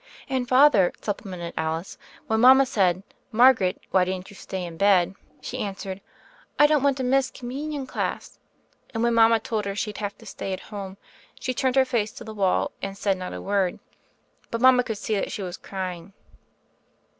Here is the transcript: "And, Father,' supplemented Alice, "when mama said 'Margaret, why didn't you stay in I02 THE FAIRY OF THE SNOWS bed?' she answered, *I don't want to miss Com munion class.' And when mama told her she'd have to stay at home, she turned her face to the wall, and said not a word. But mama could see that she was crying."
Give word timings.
"And, 0.27 0.49
Father,' 0.49 0.91
supplemented 0.99 1.53
Alice, 1.55 1.95
"when 2.25 2.39
mama 2.41 2.65
said 2.65 3.03
'Margaret, 3.31 3.79
why 3.91 4.03
didn't 4.03 4.31
you 4.31 4.35
stay 4.35 4.65
in 4.65 4.73
I02 4.73 4.79
THE 4.79 4.83
FAIRY 4.85 4.93
OF 5.03 5.07
THE 5.07 5.13
SNOWS 5.13 5.17
bed?' 5.17 5.39
she 5.45 5.57
answered, 5.59 6.01
*I 6.57 6.65
don't 6.65 6.81
want 6.81 6.97
to 6.97 7.03
miss 7.03 7.29
Com 7.29 7.49
munion 7.51 7.87
class.' 7.87 8.39
And 8.95 9.03
when 9.03 9.13
mama 9.13 9.39
told 9.39 9.65
her 9.65 9.75
she'd 9.75 9.99
have 9.99 10.17
to 10.17 10.25
stay 10.25 10.53
at 10.53 10.59
home, 10.73 10.97
she 11.39 11.53
turned 11.53 11.75
her 11.75 11.85
face 11.85 12.11
to 12.13 12.23
the 12.23 12.33
wall, 12.33 12.71
and 12.81 12.97
said 12.97 13.15
not 13.19 13.35
a 13.35 13.41
word. 13.43 13.77
But 14.49 14.59
mama 14.61 14.83
could 14.83 14.97
see 14.97 15.13
that 15.13 15.31
she 15.31 15.43
was 15.43 15.57
crying." 15.57 16.13